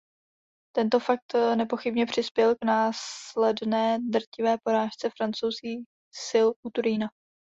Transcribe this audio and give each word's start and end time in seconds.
Tento 0.75 0.99
fakt 0.99 1.33
nepochybně 1.55 2.05
přispěl 2.05 2.55
k 2.55 2.63
následné 2.65 3.97
drtivé 4.09 4.57
porážce 4.63 5.09
francouzských 5.17 5.87
sil 6.27 6.47
u 6.67 6.69
Turína. 6.69 7.07